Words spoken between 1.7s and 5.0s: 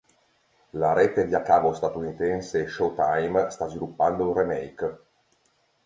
statunitense Showtime sta sviluppando un remake.